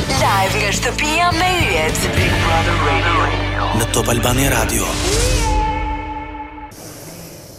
[0.00, 1.96] Live nga shtëpia me yjet.
[2.16, 3.20] Big Brother Radio.
[3.80, 4.86] Në Top Albania Radio.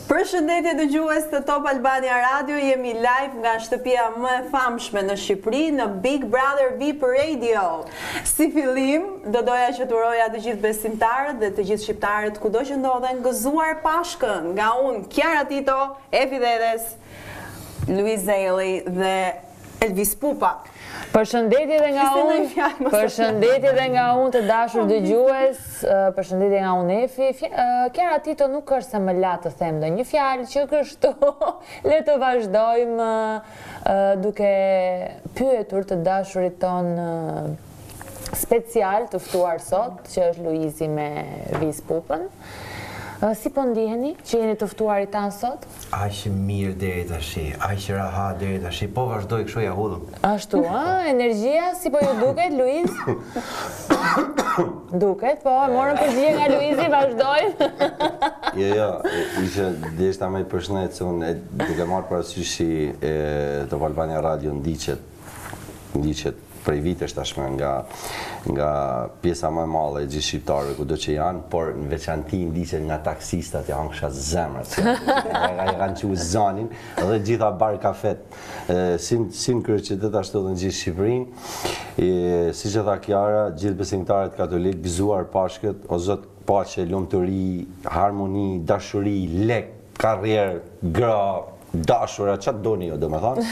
[0.09, 5.61] Përshëndetje dëgjues të Top Albania Radio, jemi live nga shtëpia më e famshme në Shqipëri
[5.77, 7.67] në Big Brother VIP Radio.
[8.25, 12.65] Si fillim, do doja që të uroja të gjithë besimtarët dhe të gjithë shqiptarët kudo
[12.71, 15.77] që ndodhen gëzuar Pashkën nga unë kjarë atito,
[16.09, 16.91] e fidedes
[17.85, 19.15] Luiz Zeli dhe
[19.81, 20.59] Elvis Pupa.
[21.11, 25.63] Përshëndetje dhe nga unë, përshëndetje dhe nga unë të dashur dhe gjues,
[26.17, 27.29] përshëndetje nga unë Efi.
[27.95, 31.13] Kjera Tito nuk është se më latë të them dhe një fjallë që kështu,
[31.89, 33.11] le të vazhdojmë
[34.27, 34.53] duke
[35.39, 37.09] pyetur të dashurit tonë
[38.37, 42.29] special të ftuar sot, që është Luizi me Viz Luizi me Viz Pupën.
[43.37, 45.65] Si po ndiheni që jeni të ftuarit tanë sot?
[45.93, 50.07] Aqë mirë deri të shi, aqë raha deri të shi, po vazhdoj kësho ja hudhëm.
[50.25, 50.81] Ashtu, a?
[51.11, 52.97] Energia, si po ju duket, Luiz?
[55.05, 57.49] Duket, po, morën përgjie nga Luizi, vazhdoj.
[58.51, 58.87] Jo, jo,
[59.45, 61.29] ishë deshta me përshnetë, se unë
[61.61, 62.65] duke marë për asyshi
[62.99, 64.99] të Valbania Radio ndiqet,
[65.95, 67.71] ndiqet prej vite tashmë nga
[68.47, 68.69] nga
[69.21, 72.97] pjesa më madhe e gjithë shqiptarëve ku do që janë, por në veçantin di nga
[73.05, 78.25] taksistat janë kësha zemrët, nga i kanë që u zanin, dhe gjitha barë kafet,
[79.01, 79.19] si
[79.57, 81.15] në kërë që të të ashtu edhe në gjithë
[82.01, 82.07] E
[82.57, 87.47] si që tha kjara, gjithë besimtarët katolik, gëzuar pashkët, o Zot paqe, lumë të ri,
[87.93, 90.61] harmoni, dashuri, lek, karrierë,
[90.95, 91.21] gra,
[91.73, 93.43] dashura, shura, qëtë do një do me thënë,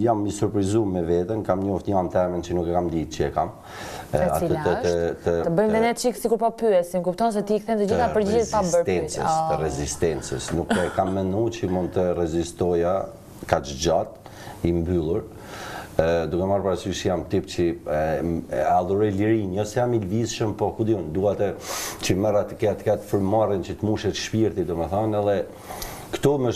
[0.00, 3.14] jam një surprizu me vetën, kam një një anë termen që nuk e kam ditë
[3.18, 3.50] që e kam.
[4.16, 5.32] E cila është?
[5.44, 7.82] Të bëjmë dhe ne qikë si kur pa po pyesim, kupton se ti i këthen
[7.82, 9.16] dhe gjitha përgjit pa bërë përgjit.
[9.22, 9.56] Të ah.
[9.62, 12.96] rezistencës, nuk e kam menu që i mund të rezistoja
[13.48, 14.30] ka që gjatë,
[14.68, 15.26] i mbyllur.
[15.98, 17.64] Dukë marrë për asyqë që jam tip që
[18.70, 21.48] adhurej lirin, jo se jam i lvizshëm, shumë, po ku di unë, duha të
[22.06, 25.40] që mërë atë këtë këtë fërmarin që të mushet shpirti, do me edhe
[26.12, 26.52] Këto më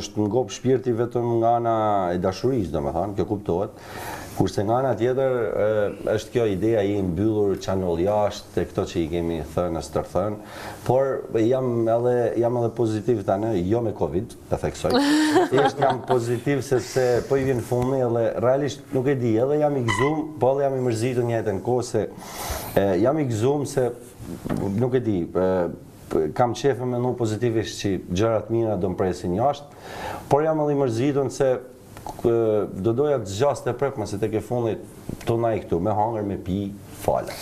[0.00, 1.74] është në gopë shpirti vetëm nga nga
[2.16, 3.82] e dashurisë, do më thanë, kjo kuptohet.
[4.34, 5.34] Kurse nga nga tjetër,
[6.14, 9.84] është kjo ideja i në byllur jashtë, në të këto që i kemi thënë e
[9.86, 10.56] së tërthënë.
[10.88, 11.12] Por,
[11.46, 14.92] jam edhe pozitiv të anë, jo me Covid, të theksoj.
[15.62, 19.60] Eshtë jam pozitiv se se po i vjenë fundi edhe, realisht nuk e di, edhe
[19.62, 22.06] jam i gëzumë, po edhe jam i mërzitë njëtën kose,
[23.04, 23.90] jam i gëzumë se...
[24.76, 25.14] Nuk e di,
[26.34, 29.80] kam qefë me nuk pozitivisht që gjërat mira do më presin jashtë,
[30.30, 31.48] por jam edhe i mërzitun se
[32.24, 34.80] do doja të gjastë e prekma se të ke fundit
[35.28, 36.60] të na i këtu, me hangër, me pi,
[37.02, 37.32] falë.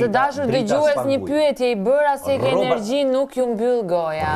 [0.00, 3.44] Të dashur dhe gjuhës një pyet e i bërë, asë e ke energji nuk ju
[3.52, 4.30] mbyllë goja.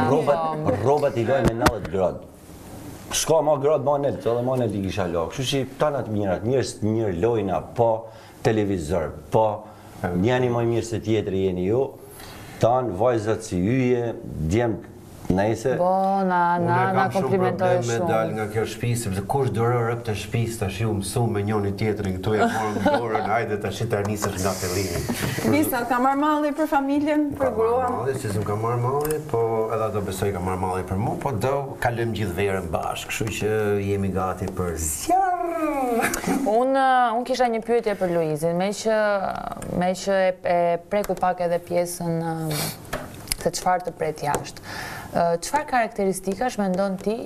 [0.85, 2.27] Robat jo, i gojë me nëllet grëdë.
[3.21, 5.33] Ska ma grëdë ma nëllet, edhe ma nëllet i kisha lojë.
[5.33, 7.89] Kështu që të anët mirat, njërës të njërë lojna, po
[8.45, 9.47] televizor, po,
[10.07, 11.87] njëni ma mirë se tjetëri jeni ju,
[12.61, 14.11] Tan, vajzat si yje,
[14.53, 14.89] djemë
[15.25, 15.71] të nëjse...
[15.81, 15.93] Bo,
[16.29, 17.79] na, na, na komplimentojë shumë.
[17.81, 20.17] Unë e kam shumë problem me dalë nga kjo shpisë, përse kush dërërë rëpë të
[20.25, 23.87] shpisë, të shihumë sumë me njën i tjetërin, këtu e morëm dërërë ajde të shi
[23.91, 25.03] të njësër nga fillimi.
[25.53, 27.71] Misa, ka marrë mali për familjen, për grua?
[27.71, 29.43] Ka marrë mali, si zëmë ka marrë mali, po
[29.75, 31.53] edhe do besoj ka marrë mali për mu, po do
[31.85, 33.53] kalëm gjithë verën bashkë, shu që
[33.87, 35.51] jemi gati për zjarë.
[35.67, 36.87] Uh, unë
[37.29, 40.23] kisha një pyetje për Luizin, me që
[40.55, 40.59] e
[40.93, 42.57] preku pak edhe pjesën um,
[43.41, 44.67] se qëfar të pret jashtë.
[45.15, 47.17] Qëfar uh, karakteristika shmendon ti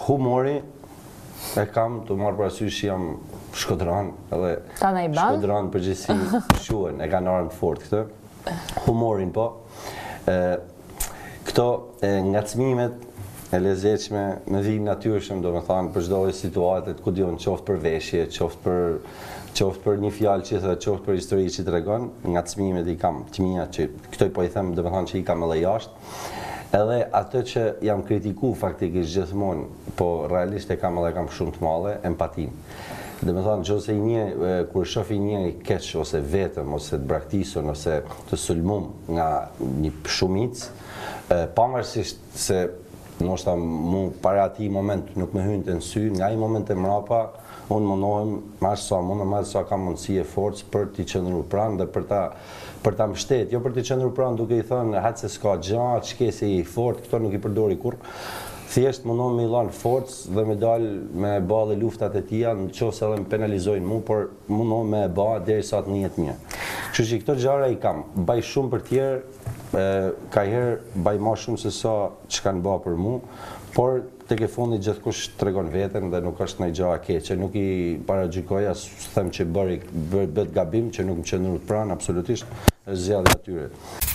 [0.06, 0.56] humori,
[1.61, 3.11] e kam të marë pra që jam
[3.56, 6.17] shkodran, edhe shkodran përgjësi
[6.64, 8.05] shuen e ka në arën të fort këtë.
[8.87, 9.49] Humorin, po,
[11.46, 11.67] këto
[12.02, 13.05] ngacmimet
[13.55, 17.78] e lezeqme me dhimë natyrshëm, do me thamë, për shdoj situatet, ku dion qoftë për
[17.84, 18.96] veshje, qoftë për
[19.56, 23.23] qoftë për një fjalë që dhe qoftë për histori që tregon, nga çmimet i kam
[23.38, 23.87] mija, që
[24.17, 26.02] këtoj po i them domethënë që i kam edhe jashtë.
[26.76, 31.64] Edhe atë që jam kritiku faktikisht gjithmonë, po realisht e kam edhe kam shumë të
[31.64, 32.95] madhe empatinë.
[33.16, 34.22] Dhe me thonë, gjose i një,
[34.72, 37.94] kur shofi i një i keqë, ose vetëm, ose të braktisur, ose
[38.28, 39.28] të sulmum nga
[39.64, 40.60] një shumic,
[41.56, 42.60] pa se
[43.24, 46.36] në është ta mu para ati i moment nuk me hynë të nësy, nga i
[46.36, 47.22] moment e mrapa,
[47.72, 51.80] unë mundohem marrë sa mundë, marrë sa kam mundësi e forcë për t'i qëndru pranë
[51.80, 52.20] dhe për ta
[52.84, 56.20] për ta mështetë, jo për t'i qëndru pranë duke i thënë hatë se s'ka gjatë,
[56.20, 57.96] që se i fortë, këto nuk i përdori kur,
[58.70, 60.90] thjesht më nëmë me i lanë forcë dhe me dalë
[61.22, 64.30] me e ba dhe luftat e tia, në që se dhe me penalizojnë mu, por
[64.50, 66.36] më nëmë me e ba dhe i satë një jetë një.
[66.96, 69.22] Që që këto gjara i kam, baj shumë për tjerë,
[70.34, 71.94] ka herë baj ma shumë se sa
[72.32, 73.16] që kanë ba për mu,
[73.76, 76.96] por të ke fundi gjithë kush të regon vetën dhe nuk është në i gjoha
[77.04, 77.66] keqe, nuk i
[78.08, 79.78] para gjykoja, së them që bëri
[80.34, 84.06] bët gabim, që nuk më qëndërë të pranë, absolutisht, është zjadhe atyre.